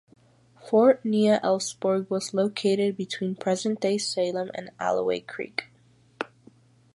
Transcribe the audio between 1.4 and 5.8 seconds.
Elfsborg was located between present day Salem and Alloway Creek.